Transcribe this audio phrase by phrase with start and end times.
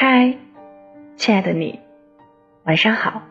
[0.00, 0.36] 嗨，
[1.16, 1.80] 亲爱的你，
[2.64, 3.22] 晚上好。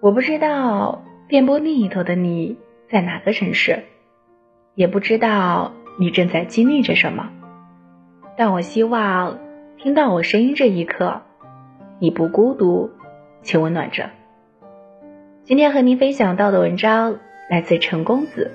[0.00, 2.56] 我不知道电波另一头的你
[2.88, 3.82] 在哪个城市，
[4.74, 7.30] 也不知道你正在经历着什么，
[8.36, 9.38] 但我希望
[9.76, 11.22] 听到我声音这一刻，
[11.98, 12.90] 你不孤独，
[13.42, 14.10] 且温暖着。
[15.42, 17.18] 今天和您分享到的文章
[17.50, 18.52] 来自陈公子，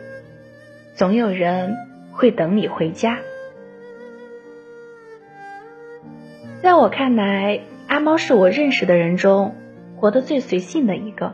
[0.96, 1.76] 总有人
[2.12, 3.18] 会等你回家。
[6.62, 9.56] 在我看来，阿猫是我认识的人中
[9.96, 11.34] 活得最随性的一个。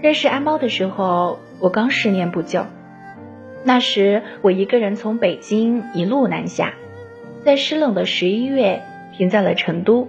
[0.00, 2.64] 认识阿猫的时候，我刚失恋不久，
[3.64, 6.72] 那时我一个人从北京一路南下，
[7.44, 10.08] 在湿冷的十一月停在了成都，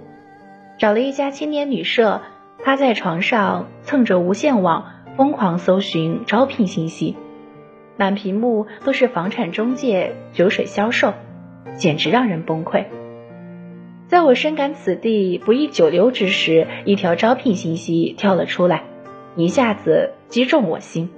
[0.78, 2.22] 找了一家青年旅社。
[2.64, 4.86] 趴在床上蹭着无线网，
[5.18, 7.18] 疯狂搜寻招聘信息，
[7.98, 11.14] 满屏幕都是房产中介、酒水销售，
[11.76, 12.86] 简直让人崩溃。
[14.08, 18.84] 在我深感此地不宜久留之时，一条招聘信息跳了出来，
[19.36, 21.10] 一下子击中我心。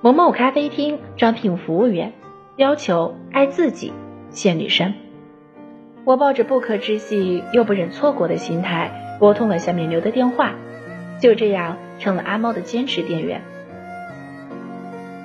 [0.00, 2.12] 某某咖啡厅招聘服务员，
[2.56, 3.92] 要求爱自己，
[4.30, 4.94] 限女生。
[6.04, 9.02] 我抱着不可置信又不忍错过的心态。
[9.18, 10.54] 拨通了下面留的电话，
[11.20, 13.40] 就这样成了阿猫的兼职店员。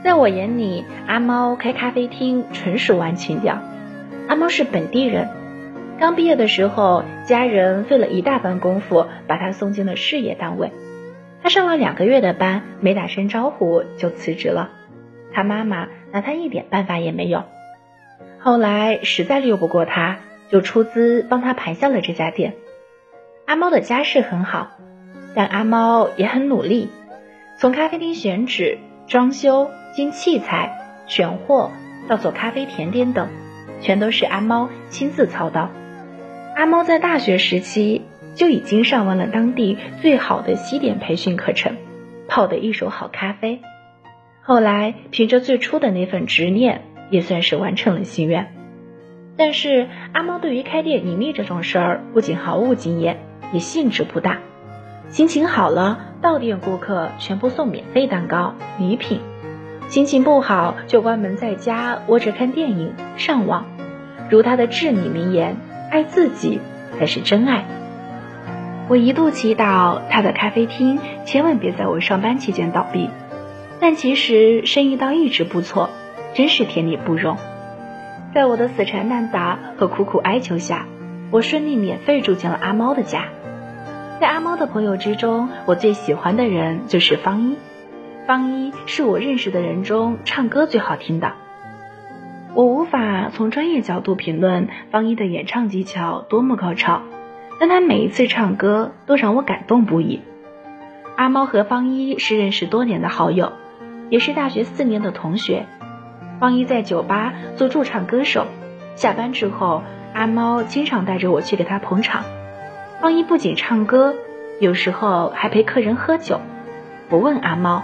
[0.02, 3.60] 在我眼里，阿猫开咖啡厅纯属玩情调。
[4.30, 5.28] 阿猫是本地人，
[6.02, 10.72] 刚毕业的时候，家人费了一大番功夫把他送进了事业单位。
[11.44, 14.72] 他上了两个月的班，没打声招呼就辞职了。
[15.32, 17.44] 他妈妈拿他一点办法也没有。
[18.40, 20.18] 后来实在拗不过他，
[20.50, 22.56] 就出资帮他盘下了这家店。
[23.46, 24.72] 阿猫的家世很好，
[25.36, 26.90] 但阿猫也很努力。
[27.60, 31.70] 从咖啡厅选址、装修、进器材、选货
[32.08, 33.28] 到做咖啡甜点等，
[33.82, 35.70] 全都是阿猫亲自操刀。
[36.56, 38.02] 阿猫在大学时期
[38.36, 41.76] 就已经上完了当地最好的西点培训课程，
[42.28, 43.62] 泡的一手好咖啡。
[44.42, 48.54] 后来凭着最初的那份执念，也算是完成了心愿。
[49.38, 53.18] 但是阿猫对于开店盈利这种事儿，不仅毫无经验。
[53.54, 54.40] 也兴致不大，
[55.10, 59.20] 心情好了，到店顾客全部送免费蛋糕、礼品；
[59.90, 63.66] 心情不好，就关门在家窝着看电影、上网。
[64.30, 65.58] 如他的至理名言
[65.92, 66.60] ：“爱自己
[66.98, 67.66] 才是真爱。”
[68.90, 73.10] 我一度祈祷他的咖啡厅千万别在我上班期间倒闭，
[73.80, 75.90] 但其实生意倒一直不错，
[76.34, 77.38] 真是天理不容。
[78.34, 80.88] 在我的死缠烂打和苦苦哀求下，
[81.32, 83.26] 我顺利免费住进了阿猫的家。
[84.20, 87.58] 在阿猫的朋友之中，我最喜欢的人就是方一。
[88.28, 91.34] 方一是我认识的人中唱歌最好听的。
[92.54, 97.02] 我无法从专业角度评论方一的演唱技巧多么高超，
[97.60, 100.22] 但他每一次唱歌都让我感动不已。
[101.16, 103.54] 阿猫和方一是认识多年的好友，
[104.10, 105.66] 也是大学四年的同学。
[106.42, 108.48] 方一在酒吧做驻唱歌手，
[108.96, 112.24] 下班之后，阿猫经常带着我去给他捧场。
[113.00, 114.14] 方一不仅唱歌，
[114.60, 116.42] 有时候还陪客人喝酒。
[117.10, 117.84] 我问阿猫：“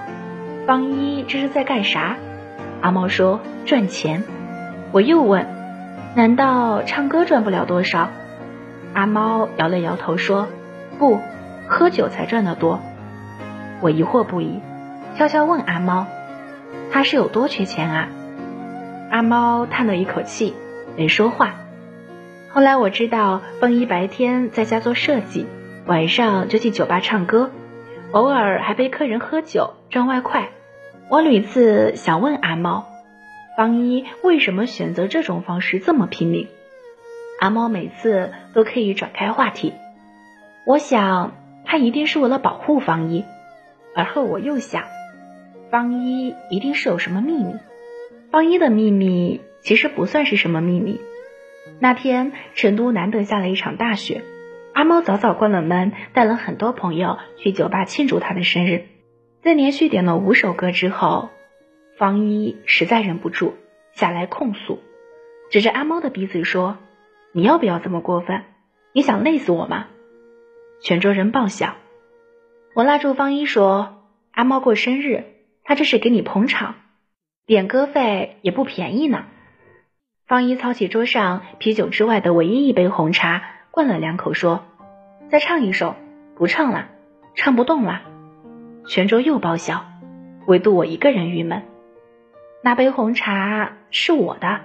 [0.67, 2.17] 方一这是在干啥？”
[2.81, 4.23] 阿猫说：“赚钱。”
[4.92, 5.46] 我又问
[6.16, 8.09] ：“难道唱歌赚不了多少？”
[8.94, 10.48] 阿猫摇了摇头说
[10.98, 11.20] ：“不，
[11.68, 12.80] 喝酒才赚得多。”
[13.81, 14.59] 我疑惑不已，
[15.18, 16.08] 悄悄问阿猫
[16.92, 18.08] ：“他是有多缺钱啊？”
[19.12, 20.56] 阿猫叹了一口气，
[20.96, 21.56] 没说话。
[22.50, 25.46] 后来我知道，方一白天在家做设计，
[25.86, 27.52] 晚上就进酒吧唱歌，
[28.12, 30.50] 偶尔还陪客人喝酒赚外快。
[31.09, 32.87] 我屡次想问阿猫，
[33.57, 36.47] 方一为什么选择这种方式这么拼命？
[37.40, 39.73] 阿猫每次都可以转开话题。
[40.68, 41.34] 我想
[41.66, 43.25] 他一定是为了保护方一，
[43.95, 44.84] 而后我又想，
[45.72, 47.56] 方一一定是有什么秘密。
[48.29, 51.01] 方一的秘密其实不算是什么秘密。
[51.80, 54.21] 那天，成都难得下了一场大雪，
[54.74, 58.86] 阿猫早早关了门，带了很多朋友去酒吧庆祝他的生日。
[59.42, 61.30] 在连续点了五首歌之后，
[61.97, 63.55] 方一实在忍不住
[63.94, 64.79] 下来控诉，
[65.49, 66.77] 指着阿猫的鼻子说
[67.33, 68.44] ：“你要不要这么过分？
[68.94, 69.88] 你想累死我吗？”
[70.79, 71.75] 全桌人爆笑。
[72.75, 75.23] 我拉住方一说：“阿猫过生日，
[75.63, 76.75] 他这是给你捧场，
[77.47, 79.25] 点歌费也不便宜呢。”
[80.27, 83.41] 方一操起桌上啤酒之外的唯一一杯红茶，
[83.71, 84.65] 灌了两口，说
[85.31, 85.95] ：“再唱一首，
[86.35, 86.89] 不唱了，
[87.33, 88.03] 唱不动了。”
[88.88, 89.85] 全桌又爆笑，
[90.45, 91.63] 唯独我一个人郁闷。
[92.68, 94.60] 那杯红茶是我的，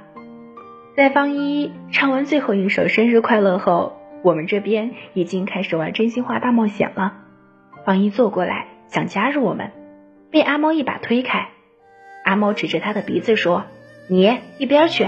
[0.96, 7.12] 在方一唱完最后一首生日快乐后，我们这边已经开始玩真心话大冒险了。
[7.84, 9.70] 方一坐过来想加入我们，
[10.32, 11.50] 被阿猫一把推开。
[12.24, 13.66] 阿猫指着他的鼻子说
[14.10, 15.06] ：“你一边去，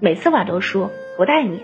[0.00, 1.62] 每次玩都输，不带你。”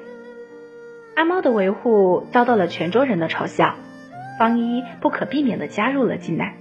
[1.15, 3.75] 阿猫的维护遭到了泉州人的嘲笑，
[4.39, 6.55] 方一不可避免地加入了进来。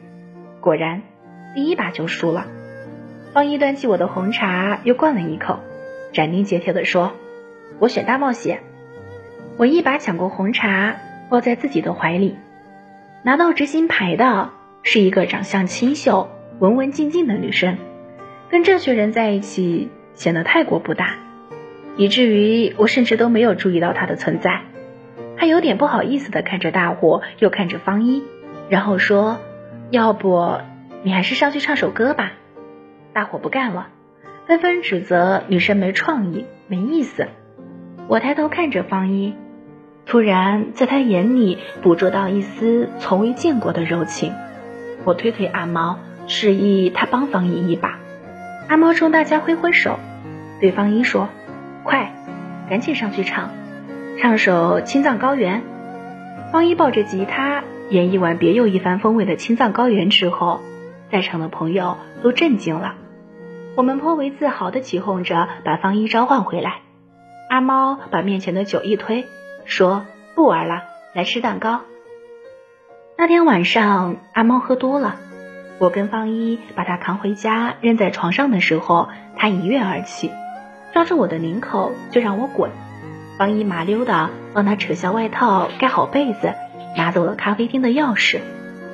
[0.59, 1.03] 果然，
[1.55, 2.47] 第一把就输了。
[3.33, 5.59] 方一端起我的红茶，又灌了一口。
[6.13, 7.13] 斩钉截铁地说
[7.77, 8.61] ：“我选大冒险。”
[9.57, 10.95] 我一把抢过红茶，
[11.29, 12.37] 抱在自己的怀里。
[13.23, 14.49] 拿到执行牌的
[14.81, 17.77] 是一个长相清秀、文文静静的女生，
[18.49, 21.17] 跟这群人在一起显得太过不搭，
[21.97, 24.61] 以至于我甚至都没有注意到她的存在。
[25.37, 28.23] 她有点不好意思地看着大伙，又看着方一，
[28.69, 29.39] 然后说
[29.91, 30.57] ：“要不
[31.03, 32.31] 你还是上去唱首歌吧。”
[33.13, 33.87] 大伙不干了。
[34.47, 37.27] 纷纷指责女生没创意、没意思。
[38.07, 39.35] 我抬头看着方一，
[40.07, 44.33] 突然在他眼里捕捉到一丝从未见过的柔情。
[45.05, 47.99] 我推推阿猫，示意他帮方一一把。
[48.67, 49.99] 阿猫冲大家挥挥手，
[50.59, 51.29] 对方一说
[51.85, 52.11] ：“快，
[52.69, 53.51] 赶紧上去唱，
[54.19, 55.61] 唱首《青藏高原》。”
[56.51, 60.61] 方一抱着吉他演绎完别有一番风味的《青藏高原》之后，
[61.11, 62.95] 在场的朋友都震惊了。
[63.75, 66.81] 我们颇为自豪地起哄着把方一召唤回来。
[67.49, 69.25] 阿猫把面前的酒一推，
[69.65, 70.05] 说
[70.35, 70.83] ：“不玩了，
[71.13, 71.81] 来吃蛋糕。”
[73.17, 75.15] 那天晚上，阿猫喝多了，
[75.79, 80.31] 我跟方一把他扛回家扔在床上的时候，他一跃而起，
[80.93, 82.71] 抓住我的领口就让我滚。
[83.37, 86.53] 方一麻溜的帮他扯下外套，盖好被子，
[86.97, 88.39] 拿走了咖啡厅的钥匙，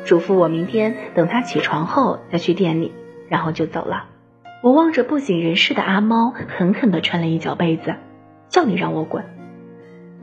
[0.06, 2.94] 嘱咐我明天等他起床后再去店里，
[3.28, 4.06] 然后就走了。
[4.62, 7.96] 我望着不省人事的阿猫，狠狠地踹了一脚被子，
[8.50, 9.24] 叫你让我滚。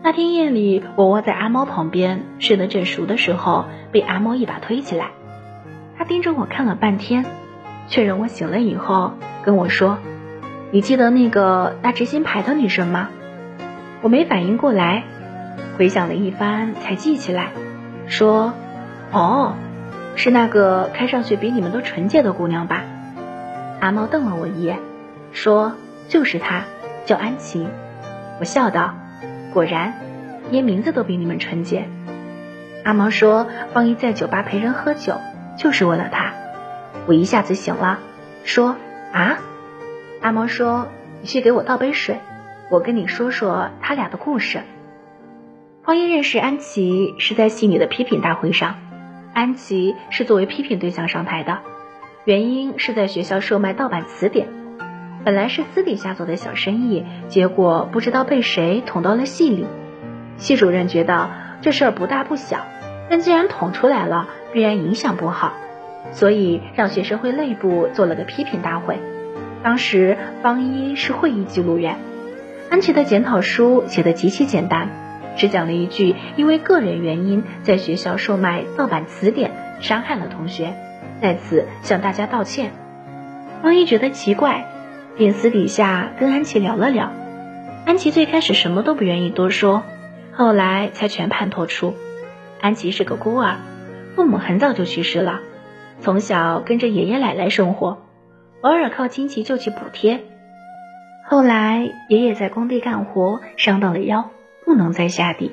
[0.02, 5.10] 那天夜里，我窝在阿猫旁边睡得正熟的时候，被阿猫一把推起来。
[5.96, 7.24] 他盯着我看了半天，
[7.86, 9.12] 确认我醒了以后，
[9.44, 9.98] 跟我说
[10.72, 13.10] ：“你记得那个拿执行牌的女生吗？”
[14.02, 15.04] 我没反应过来，
[15.78, 17.50] 回想了一番才记起来，
[18.08, 18.54] 说
[19.12, 19.54] ：“哦，
[20.16, 22.82] 是那个看上去比你们都纯洁的姑娘吧？”
[23.82, 24.78] 阿猫瞪了我一眼，
[25.32, 25.74] 说
[26.06, 26.62] ：“就是她，
[27.04, 27.66] 叫安琪。”
[28.38, 28.94] 我笑道
[29.52, 29.94] ：“果然，
[30.52, 31.88] 连名字都比你们纯洁。”
[32.86, 35.20] 阿猫说：“方一在酒吧陪人喝酒，
[35.58, 36.32] 就是为了她。”
[37.08, 37.98] 我一下子醒了，
[38.44, 38.76] 说
[39.12, 39.38] ：“啊？”
[40.22, 40.86] 阿猫说
[41.20, 42.20] ：“你去给我倒杯水，
[42.70, 44.60] 我跟你说说他俩的故事。”
[45.82, 48.76] 方一认识安琪是在戏里的批评大会上，
[49.34, 51.58] 安琪是作为批评对象上台的。
[52.24, 54.46] 原因是在学校售卖盗版词典，
[55.24, 59.66] 本来是私底下做的小生意，结果不知道被谁捅到了系里。
[60.36, 61.30] 系主任觉得
[61.62, 62.58] 这事儿不大不小，
[63.10, 65.54] 但既然捅出来了，必然影响不好，
[66.12, 69.00] 所以让学生会内部做了个批评大会。
[69.64, 71.96] 当时方一是会议记录员，
[72.70, 74.90] 安琪的检讨书写的极其简单，
[75.36, 80.72] 只讲了一句因为个人原因在学校售卖盗版词典，伤害了同学。
[81.22, 82.72] 在此向大家道歉。
[83.62, 84.66] 方一觉得奇怪，
[85.16, 87.12] 便私底下跟安琪聊了聊。
[87.86, 89.84] 安琪最开始什么都不愿意多说，
[90.32, 91.94] 后来才全盘托出。
[92.60, 93.58] 安琪是个孤儿，
[94.16, 95.40] 父母很早就去世了，
[96.00, 97.98] 从小跟着爷爷奶奶生活，
[98.60, 100.24] 偶尔靠亲戚救济补贴。
[101.24, 104.30] 后来爷爷在工地干活伤到了腰，
[104.64, 105.52] 不能再下地，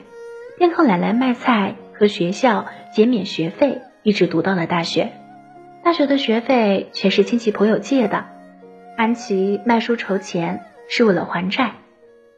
[0.58, 5.12] 便靠奶奶卖菜和学校减免学费，一直读到了大学。
[5.83, 8.25] 大学的学费全是亲戚朋友借的，
[8.98, 11.74] 安琪卖书筹钱是为了还债。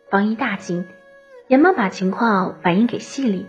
[0.10, 0.86] 方一大惊，
[1.48, 3.48] 连忙把情况反映给系里。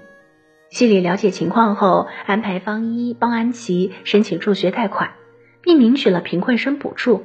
[0.70, 5.12] 系里了解情况后，安排方一帮安琪申请助学贷款，
[5.60, 7.24] 并领取了贫困生补助。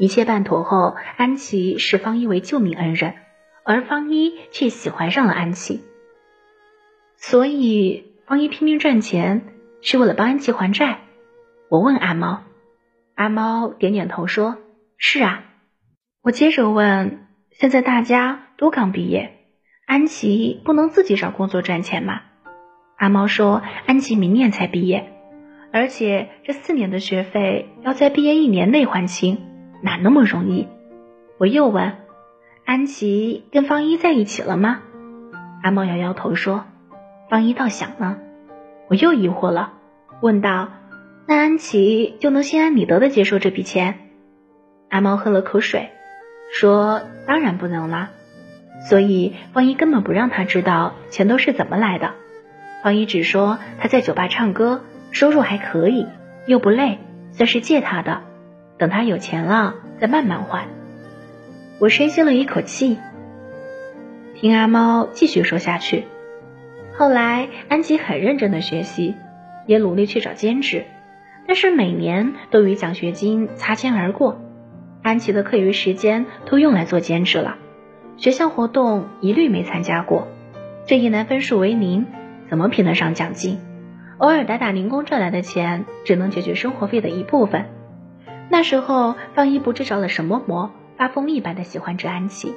[0.00, 3.14] 一切办妥后，安琪视方一为救命恩人，
[3.64, 5.82] 而方一却喜欢上了安琪。
[7.16, 9.42] 所以，方一拼命赚钱
[9.80, 11.00] 是为了帮安琪还债。
[11.70, 12.44] 我问阿猫，
[13.14, 14.56] 阿猫点点头说
[14.96, 15.44] ：“是啊。”
[16.24, 19.36] 我接着问：“现在大家都刚毕业，
[19.86, 22.22] 安琪不能自己找工作赚钱吗？”
[22.96, 25.12] 阿猫说：“安琪明年才毕业，
[25.70, 29.38] 而且这四年的学费要在毕业一年内还清，
[29.82, 30.68] 哪那么容易？”
[31.38, 31.98] 我又问
[32.64, 34.80] ：“安琪跟方一在一起了吗？”
[35.62, 36.64] 阿猫摇摇头说
[37.28, 38.16] ：“方一倒想呢。”
[38.88, 39.74] 我又疑惑了，
[40.22, 40.70] 问道。
[41.30, 43.98] 那安琪就能心安理得的接受这笔钱？
[44.88, 45.90] 阿猫喝了口水，
[46.50, 48.08] 说：“当然不能了。”
[48.88, 52.14] 所以方一根本不让他知道钱都是怎么来的。
[52.82, 54.80] 方一只说他在酒吧唱歌，
[55.10, 56.06] 收入还可以，
[56.46, 56.98] 又不累，
[57.32, 58.22] 算是借他的，
[58.78, 60.68] 等他有钱了再慢慢还。
[61.78, 62.96] 我深吸了一口气，
[64.34, 66.04] 听阿猫继续说下去。
[66.96, 69.14] 后来安琪很认真的学习，
[69.66, 70.86] 也努力去找兼职，
[71.48, 74.38] 但是每年都与奖学金擦肩而过。
[75.02, 77.56] 安琪的课余时间都用来做兼职了，
[78.18, 80.28] 学校活动一律没参加过。
[80.86, 82.04] 这一栏分数为零，
[82.50, 83.58] 怎么评得上奖金？
[84.18, 87.64] 偶尔打打零工赚来的钱，只能解决生活费的一部分。
[88.50, 92.52] 那时候方一不知着了什么魔，发疯一般的喜欢着安琪。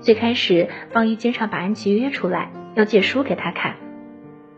[0.00, 3.76] 最开始，方一经常把安琪约出来，要借书给他看，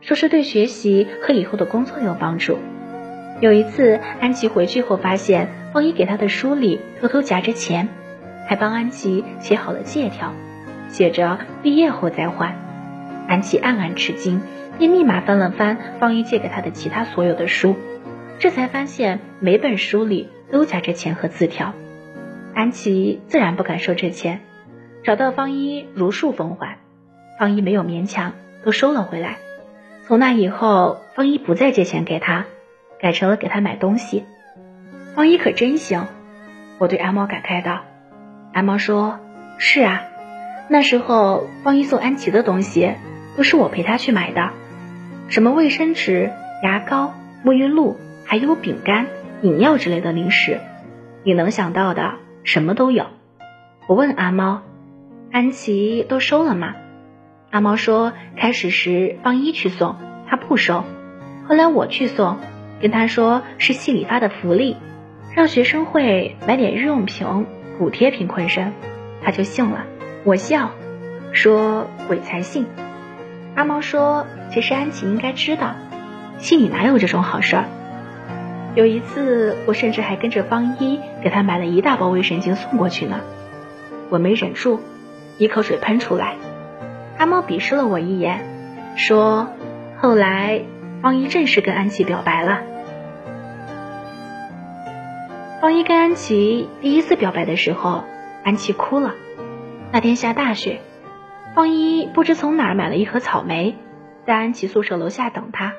[0.00, 2.56] 说是对学习和以后的工作有帮助。
[3.40, 7.88] 有一次，安琪回去后发现方一给他的书里偷偷夹着钱，
[8.48, 10.32] 还帮安琪写好了借条，
[10.88, 12.56] 写着毕业后再还。
[13.28, 14.40] 安琪暗暗吃惊，
[14.76, 17.76] 便立马翻了翻方一借给他的其他所有的书，
[18.40, 21.74] 这才发现每本书里都夹着钱和字条。
[22.54, 24.40] 安琪自然不敢收这钱，
[25.04, 26.78] 找到方一如数奉还。
[27.38, 28.32] 方一没有勉强，
[28.64, 29.36] 都收了回来。
[30.08, 32.46] 从那以后，方一不再借钱给他。
[33.00, 34.24] 改成了给他买东西，
[35.14, 36.06] 方一可真行，
[36.78, 37.82] 我对阿猫感慨道。
[38.52, 39.20] 阿猫说
[39.58, 40.02] ：“是啊，
[40.68, 42.94] 那时候方一送安琪的东西
[43.36, 44.50] 都是我陪他去买的，
[45.28, 47.14] 什么卫生纸、牙膏、
[47.44, 49.06] 沐浴露，还有饼干、
[49.42, 50.58] 饮料之类的零食，
[51.22, 53.06] 你能想到的什么都有。”
[53.86, 54.62] 我问阿猫
[55.30, 56.74] ：“安琪都收了吗？”
[57.50, 59.96] 阿猫说：“开始时方一去送，
[60.28, 60.84] 他不收，
[61.46, 62.38] 后来我去送。”
[62.80, 64.76] 跟他说是系里发的福利，
[65.34, 67.46] 让学生会买点日用品
[67.78, 68.72] 补贴贫困生，
[69.22, 69.84] 他就信了。
[70.24, 70.70] 我笑，
[71.32, 72.66] 说鬼才信。
[73.54, 75.74] 阿毛说，其实安琪应该知道，
[76.38, 77.64] 系里哪有这种好事儿。
[78.74, 83.20] 有一次，我甚至还跟着方一给他买了一大包卫生巾送过去呢。
[84.10, 84.80] 我没忍住，
[85.38, 86.36] 一口水喷出来。
[87.18, 88.46] 阿猫鄙视了我一眼，
[88.96, 89.48] 说
[89.96, 90.62] 后来。
[91.02, 92.60] 方一正式跟安琪表白了。
[95.60, 98.04] 方一跟安琪第一次表白的时候，
[98.44, 99.14] 安琪哭了。
[99.92, 100.80] 那天下大雪，
[101.54, 103.76] 方一不知从哪儿买了一盒草莓，
[104.26, 105.72] 在安琪宿舍楼下等他。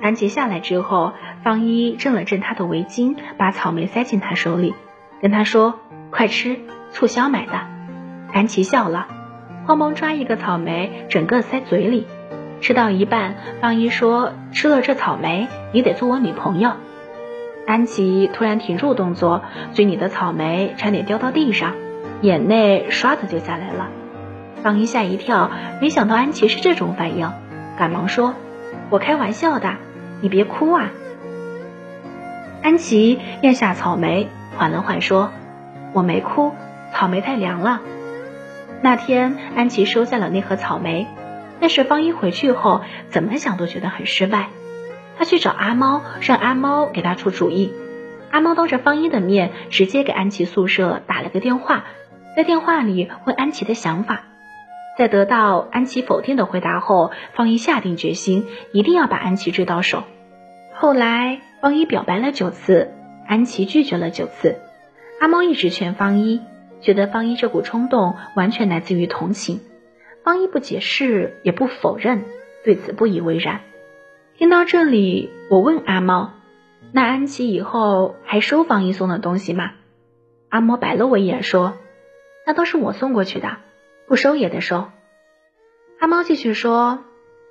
[0.00, 4.74] 安琪下来之后，方一正了正她的围巾，把草莓塞进她手里，
[5.20, 5.78] 跟她说
[6.10, 6.58] ：“快吃，
[6.90, 7.52] 促销买的。”
[8.32, 9.08] 安琪笑了，
[9.66, 12.06] 慌忙抓一个草莓，整个塞嘴里。
[12.60, 16.72] 吃到一半，方一说：“吃了这草莓，你得做我女朋友。”
[17.66, 21.74] 安琪突然停住动作，嘴里的草莓差点掉到地上，
[22.20, 23.88] 眼泪唰的就下来了。
[24.62, 25.50] 方一吓一跳，
[25.80, 27.30] 没想到安琪是这种反应，
[27.78, 28.34] 赶忙说
[28.90, 29.76] ：“我开玩笑的，
[30.20, 30.90] 你别哭啊。”
[32.62, 35.30] 安琪咽下草莓，缓了缓说
[35.94, 36.52] ：“我没哭，
[36.92, 37.80] 草莓太凉了。”
[38.82, 41.06] 那天，安琪收下了那盒草莓。
[41.60, 44.48] 但是方一回去后，怎么想都觉得很失败。
[45.18, 47.72] 他去找阿猫，让阿猫给他出主意。
[48.30, 51.84] 阿猫当着方一的面，直接给安琪宿舍打了个电话，
[52.36, 54.22] 在电话里问安琪的想法。
[54.96, 60.04] 在得到安琪否定的回答后，方一下定决心，一定要把安琪追到手。
[60.74, 62.92] 后来，方一表白了九次，
[63.26, 64.56] 安琪拒绝了九次。
[65.20, 66.40] 阿猫一直劝方一，
[66.80, 69.60] 觉得方一这股冲动完全来自于同情。
[70.22, 72.24] 方一不解释，也不否认，
[72.64, 73.62] 对此不以为然。
[74.36, 76.32] 听到这里，我问阿猫
[76.92, 79.72] ：“那安琪以后还收方一送的东西吗？”
[80.50, 81.78] 阿猫白了我一眼，说
[82.46, 83.58] ：“那都是我送过去的，
[84.06, 84.88] 不收也得收。”
[86.00, 87.04] 阿猫继续说：“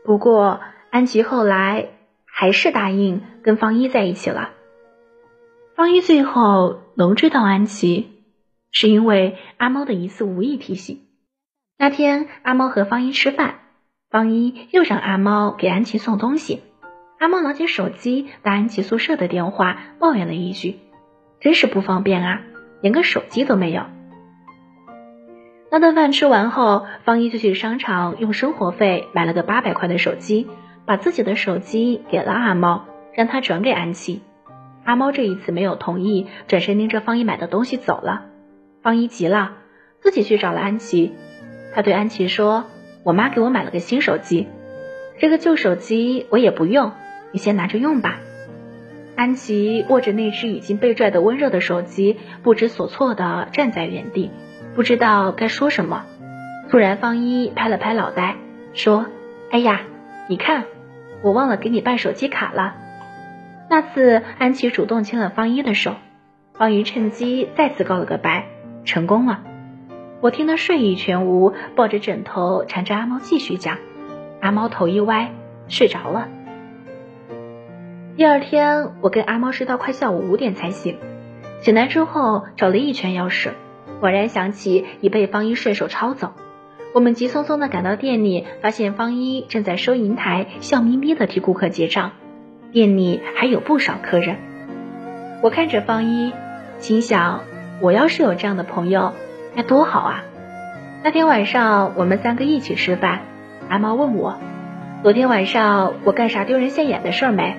[0.05, 1.89] 不过安琪后来
[2.25, 4.51] 还是答应跟方一在一起了。
[5.75, 8.23] 方一最后能追到安琪，
[8.71, 11.01] 是因为阿猫的一次无意提醒。”
[11.81, 13.55] 那天，阿猫和方一吃饭，
[14.09, 16.61] 方一又让阿猫给安琪送东西。
[17.19, 20.77] 阿猫拿起手机打安琪宿舍的电话，抱怨了一句
[21.39, 22.41] ：“真是不方便啊，
[22.81, 23.83] 连个手机都没有。”
[25.71, 30.49] 那顿饭吃完后，方一就去商场用生活费买了个八百块的手机，
[30.85, 34.21] 把自己的手机给了阿猫，让他转给安琪。
[34.83, 38.25] 阿猫这一次没有同意，转身拎着方一买的东西走了。
[38.81, 39.53] 方一急了，
[40.01, 41.13] 自己去找了安琪。
[41.73, 42.65] 他对安琪说
[43.03, 44.47] ：“我妈给我买了个新手机，
[45.19, 46.91] 这个旧手机我也不用，
[47.31, 48.19] 你先拿着用吧。”
[49.15, 54.31] 安琪握着那只已经被拽得温热的手机，不知所措地站在原地，
[54.75, 56.05] 不知道该说什么。
[56.69, 58.35] 突然，方一拍了拍脑袋，
[58.73, 59.07] 说
[59.51, 59.81] ：“哎呀，
[60.27, 60.65] 你看，
[61.21, 62.75] 我忘了给你办手机卡了。”
[63.69, 65.95] 那次，安琪主动牵了方一的手，
[66.53, 68.45] 方一趁机再次告了个白，
[68.85, 69.41] 成功了。
[70.21, 73.77] 我听得睡意全无，抱着枕头缠着阿猫继续讲。
[74.41, 75.31] 阿猫头一歪，
[75.69, 76.27] 睡着了。
[78.17, 80.97] 第二天，我跟阿猫睡到快下午五点才醒。
[81.61, 83.51] 醒来之后，找了一圈钥匙，
[84.01, 86.33] 果然想起已被方一顺手抄走。
[86.93, 92.11] 我们急匆匆地赶到店里，发现方一正在收银台笑眯眯地替顾客结账，
[92.73, 94.35] 店里还有不少客人。
[95.41, 96.33] 我看着方一，
[96.79, 97.41] 心想：
[97.79, 99.13] 我要是有这样的朋友。
[99.55, 100.23] 该多好啊！
[101.03, 103.21] 那天晚上我们三个一起吃饭，
[103.69, 104.37] 阿猫问我，
[105.03, 107.55] 昨天晚上我干啥丢人现眼的事儿没？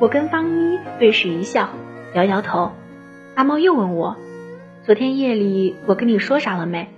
[0.00, 1.68] 我跟方一对视一笑，
[2.14, 2.72] 摇摇头。
[3.34, 4.16] 阿猫又问我，
[4.84, 6.88] 昨天夜里我跟你说啥了没？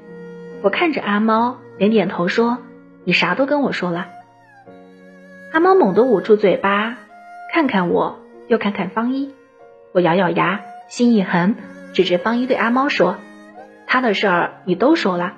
[0.62, 2.58] 我看着阿猫，点点头说，
[3.04, 4.06] 你啥都跟我说了。
[5.52, 6.96] 阿猫猛地捂住嘴巴，
[7.52, 8.18] 看看我，
[8.48, 9.34] 又看看方一。
[9.92, 11.54] 我咬咬牙，心一横，
[11.92, 13.16] 指着方一对阿猫说。
[13.92, 15.34] 他的事儿你都说了，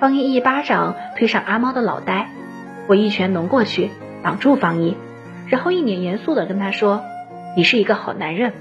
[0.00, 2.28] 方一一巴掌推上阿猫的脑袋，
[2.88, 4.96] 我一拳抡过去挡住方一，
[5.46, 7.04] 然后一脸严肃的跟他说
[7.56, 8.52] ：“你是一个好男人。”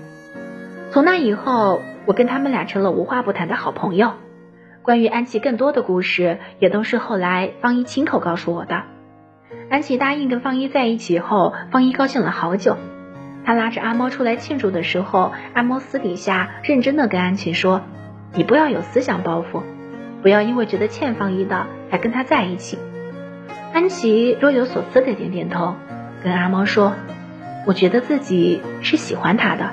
[0.93, 4.11] 从那以后，我跟他们俩成了无话不谈的好朋友。
[4.83, 8.83] 关于安琪更多的故事，也都是后来方一亲口告诉我的。
[9.71, 12.77] 安琪答应跟方一在一起后，方一高兴了好久。
[13.43, 17.81] 他拉着阿猫出来庆祝的时候，阿猫私底下认真的跟安琪说。
[18.33, 19.61] 你不要有思想包袱，
[20.21, 22.77] 不要因为觉得欠方一的才跟他在一起。
[23.73, 25.75] 安琪若有所思的点点头，
[26.23, 26.93] 跟阿猫说
[27.65, 29.71] ：“我觉得自己是喜欢他的。”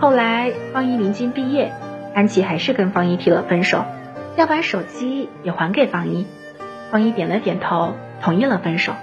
[0.00, 1.72] 后来方一临近毕业，
[2.14, 3.84] 安琪还是跟方一提了分手，
[4.36, 6.26] 要把手机也还给方一。
[6.90, 8.94] 方一点了点头，同意了分手，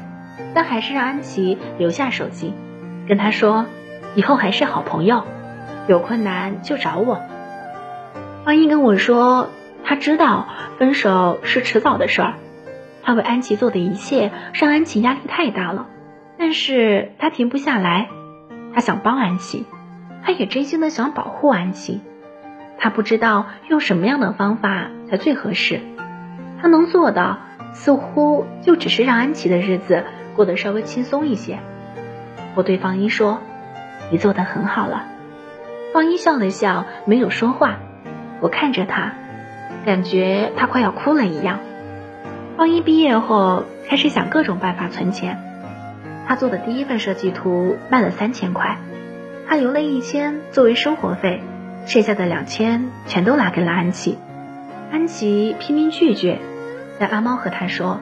[0.54, 2.54] 但还是让安琪留下手机，
[3.08, 3.65] 跟他说
[4.15, 5.24] ：“以后还是好朋友，
[5.88, 7.21] 有困难就找我。”
[8.45, 9.49] 方一跟我说，
[9.84, 12.36] 他知道分手是迟早的事儿，
[13.01, 15.88] 他为安琪做的一切让安琪压力太大了，
[16.38, 18.08] 但是他停不下来，
[18.75, 19.65] 他想帮安琪，
[20.23, 22.01] 他也真心的想保护安琪，
[22.77, 25.79] 他不知道用什么样的方法才最合适，
[26.62, 27.39] 他能做的
[27.73, 30.03] 似乎就只是让安琪的日子
[30.36, 31.58] 过得稍微轻松一些。
[32.53, 33.39] 我对方一说
[34.13, 35.08] ：“你做的很好了。”
[35.95, 37.79] 方一笑了笑，没有说话。
[38.41, 39.13] 我看着他，
[39.86, 41.60] 感觉他快要哭了一样。
[42.58, 45.39] 方一毕业后开始想各种办法存钱。
[46.28, 48.78] 他做的第一份设计图卖了三千块，
[49.48, 51.41] 他留了一千作为生活费，
[51.86, 54.17] 剩下的两千全都拿给了安琪。
[54.91, 56.39] 安琪拼命拒绝，
[57.00, 58.02] 但阿猫和他说：“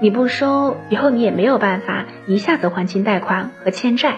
[0.00, 4.16] 你不收，以后你也没有办法一下子还清贷款和欠债，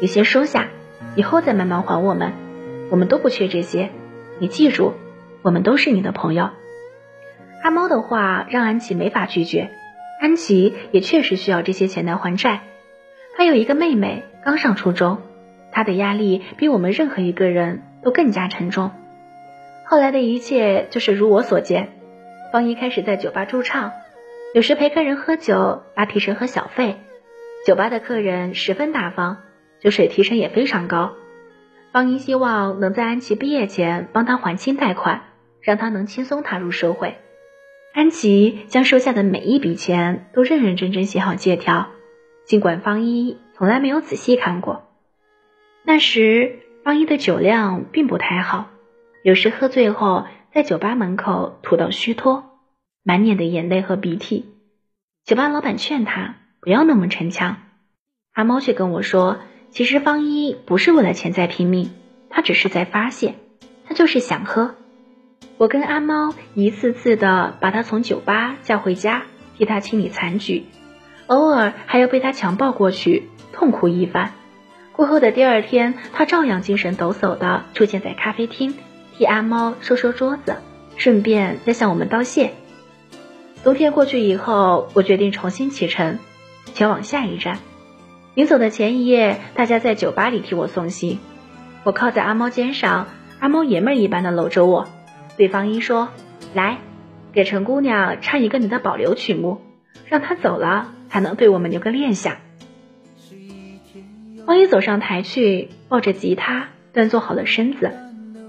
[0.00, 0.68] 你先收下，
[1.14, 2.32] 以后再慢慢还我们，
[2.90, 3.90] 我们都不缺这些。”
[4.40, 4.94] 你记住，
[5.42, 6.50] 我们都是你的朋友。
[7.62, 9.70] 阿猫的话让安琪没法拒绝，
[10.20, 12.60] 安琪也确实需要这些钱来还债。
[13.36, 15.18] 她有一个妹妹，刚上初中，
[15.72, 18.92] 她的压力比我们任何一个人都更加沉重。
[19.84, 21.88] 后来的一切就是如我所见，
[22.52, 23.90] 方一开始在酒吧驻唱，
[24.54, 26.96] 有时陪客人喝酒，拉提成和小费。
[27.66, 29.38] 酒吧的客人十分大方，
[29.80, 31.12] 酒水提成也非常高。
[31.90, 35.22] 方一希望能在安琪毕业前帮他还清贷款，
[35.62, 37.16] 让他能轻松踏入社会。
[37.94, 41.88] 安琪将收下的每一笔钱都认认真真写好借条，
[42.44, 44.84] 尽管方一从来没有仔细看过。
[45.82, 48.66] 那时方一的酒量并不太好，
[49.22, 52.44] 有时喝醉后在酒吧门口吐到虚脱，
[53.02, 54.44] 满脸的眼泪和鼻涕。
[55.24, 57.56] 酒吧老板劝他不要那么逞强，
[58.34, 59.38] 阿猫却跟我说。
[59.78, 61.92] 其实方一不是为了钱在拼命，
[62.30, 63.36] 他只是在发泄，
[63.86, 64.74] 他就是想喝。
[65.56, 69.22] 我跟阿猫一次次的把他从酒吧叫回家，
[69.56, 70.64] 替他清理残局，
[71.28, 74.32] 偶尔还要被他强暴过去痛哭一番。
[74.94, 78.74] 过后的第二天，他照样精神抖擞的出现在咖啡厅，
[79.16, 80.56] 替阿猫收收桌子，
[80.96, 82.50] 顺便再向我们道谢。
[83.62, 86.18] 冬天过去以后，我决定重新启程，
[86.74, 87.60] 前往下一站。
[88.38, 91.18] 临走的前一夜，大家在酒吧里替我送行。
[91.82, 93.08] 我靠在阿猫肩上，
[93.40, 94.86] 阿猫爷们儿一般的搂着我。
[95.36, 96.10] 对方一说
[96.54, 96.78] ：“来，
[97.32, 99.58] 给陈姑娘唱一个你的保留曲目，
[100.06, 102.36] 让她走了才能对我们留个念想。”
[104.46, 107.90] 方一走上台去，抱着吉他，端坐好了身子，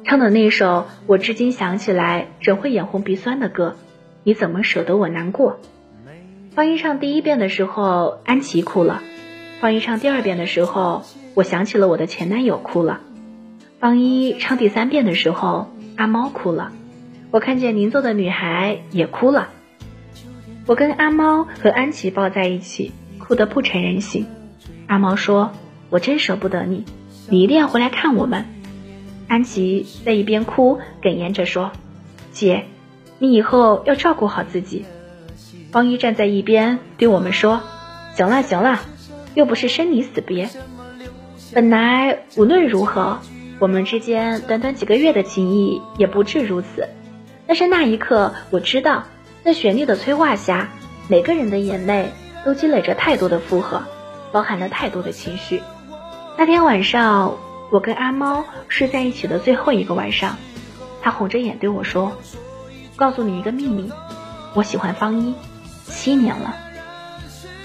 [0.06, 3.76] 唱的那首我至今想起来仍会眼红鼻酸的歌，
[4.24, 5.60] 你怎么舍得我难过？
[6.52, 9.02] 方一唱第一遍的时候，安琪哭了；
[9.60, 13.00] 方一唱第二遍的时候，我想起了我的前男友，哭了；
[13.82, 16.72] 方一唱第三遍的时候，阿猫哭了；
[17.30, 19.50] 我看见邻座的女孩也哭了。
[20.66, 24.28] 我跟阿猫和安琪抱在一起，哭得不成人形。
[24.88, 25.52] 阿猫说
[25.92, 26.86] ：“我真舍不得你，
[27.28, 28.46] 你一定要回来看我们。”
[29.28, 31.72] 安琪在一边哭，哽咽着说
[32.32, 32.64] ：“姐，
[33.18, 34.86] 你以后要照顾好自己。”
[35.74, 37.62] 方一站在一边对我们说
[38.16, 38.80] ：“行了行了，
[39.36, 40.50] 又不是生离死别。
[41.54, 43.20] 本来无论如何，
[43.60, 46.88] 我们之间短短几个月的情谊也不至如此。
[47.48, 49.06] 但是那一刻，我知道，
[49.44, 50.70] 在旋律的催化下，
[51.08, 52.12] 每个人的眼泪
[52.46, 53.84] 都积累着太多的负荷，
[54.32, 55.62] 包含了太多的情绪。
[56.38, 57.38] 那天晚上，
[57.72, 60.38] 我跟阿猫睡在一起的最后一个晚上，
[61.02, 62.12] 他红着眼对我说
[62.96, 63.92] ：‘告诉你一个秘密，
[64.54, 65.34] 我喜欢方一。’”
[65.90, 66.56] 七年了。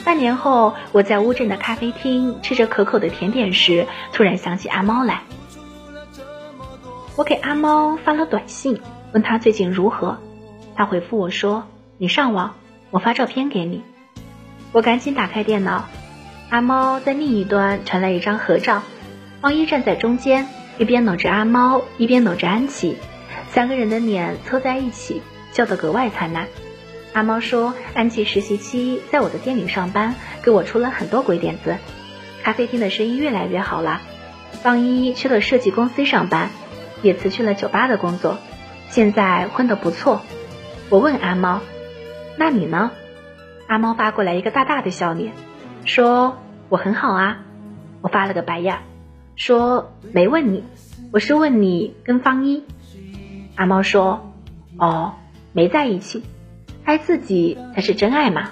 [0.04, 5.22] 半年后，我在乌镇的咖啡厅吃着可口的甜点时，突然想起阿猫来。
[7.16, 8.80] 我给阿猫发了短信，
[9.12, 10.18] 问他最近如何。
[10.76, 11.64] 他回复我说
[11.96, 12.54] ：“你上网，
[12.90, 13.82] 我发照片给你。”
[14.72, 15.86] 我赶紧打开电脑，
[16.50, 18.82] 阿猫在另一端传来一张合照，
[19.40, 22.96] 方一站在中间，一边搂着阿猫，一边搂着安琪，
[23.48, 26.48] 三个人的脸凑在一起，笑得格外灿烂。
[27.14, 31.76] 阿猫说：“安琪实习期在我的店里上班，给我出了很多鬼点子。
[32.42, 34.02] 咖啡厅的生意越来越好了。
[34.64, 36.50] 方一去了设计公司上班，
[37.02, 38.38] 也辞去了酒吧的工作，
[38.88, 40.22] 现在混得不错。”
[40.90, 41.60] 我问阿猫
[42.36, 42.90] ：“那你呢？”
[43.68, 45.34] 阿猫发过来一个大大的笑脸，
[45.84, 46.36] 说
[46.68, 47.42] ：“我很好啊。”
[48.02, 48.80] 我发了个白眼，
[49.36, 50.64] 说：“没问你，
[51.12, 52.64] 我是问你跟方一。”
[53.54, 54.34] 阿猫说
[54.76, 55.14] ：“哦，
[55.52, 56.24] 没在一起。”
[56.84, 58.50] 爱自己才是真爱嘛！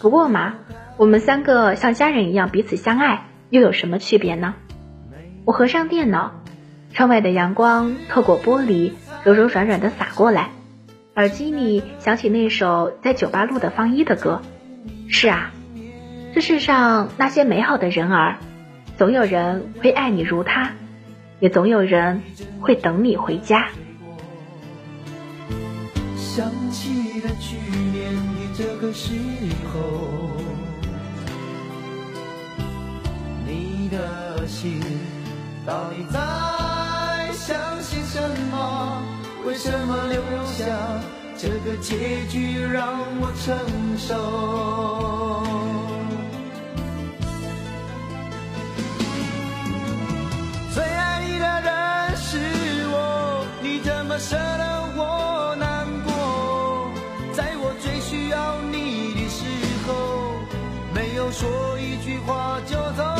[0.00, 0.54] 不过嘛，
[0.96, 4.54] 我们三个像家人一样彼此相爱，又有什么区别呢？
[5.44, 6.42] 我合上电脑，
[6.92, 8.92] 窗外的阳光透过玻璃，
[9.24, 10.50] 柔柔软软的洒过来，
[11.14, 14.40] 耳机里响起那首在酒吧录的方一的歌。
[15.08, 15.52] 是啊，
[16.34, 18.38] 这世上那些美好的人儿，
[18.96, 20.72] 总有人会爱你如他，
[21.40, 22.22] 也总有人
[22.60, 23.68] 会等你回家。
[26.16, 27.56] 想起得去
[27.92, 28.20] 年的
[28.56, 29.12] 这个时
[29.72, 30.32] 候，
[33.46, 34.80] 你的心
[35.64, 36.18] 到底在
[37.32, 39.02] 相信什么？
[39.44, 40.64] 为什么留下
[41.38, 43.56] 这个结局让我承
[43.96, 44.10] 受？
[50.74, 52.38] 最爱你的人是
[52.90, 54.75] 我，你怎么舍得？
[61.38, 63.15] 说一句话就走，